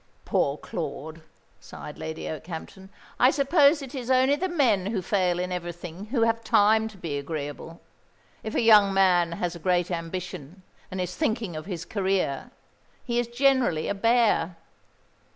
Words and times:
"Poor 0.25 0.57
Claude," 0.57 1.21
sighed 1.59 1.99
Lady 1.99 2.27
Okehampton. 2.27 2.89
"I 3.19 3.29
suppose 3.29 3.83
it 3.83 3.93
is 3.93 4.09
only 4.09 4.35
the 4.35 4.49
men 4.49 4.87
who 4.87 4.99
fail 5.03 5.37
in 5.37 5.51
everything 5.51 6.05
who 6.07 6.21
have 6.23 6.43
time 6.43 6.87
to 6.87 6.97
be 6.97 7.19
agreeable. 7.19 7.81
If 8.41 8.55
a 8.55 8.61
young 8.63 8.95
man 8.95 9.33
has 9.33 9.55
a 9.55 9.59
great 9.59 9.91
ambition, 9.91 10.63
and 10.89 10.99
is 10.99 11.15
thinking 11.15 11.55
of 11.55 11.67
his 11.67 11.85
career, 11.85 12.49
he 13.03 13.19
is 13.19 13.27
generally 13.27 13.87
a 13.87 13.93
bear. 13.93 14.55